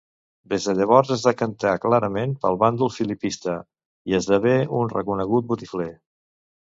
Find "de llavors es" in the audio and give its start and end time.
0.67-1.25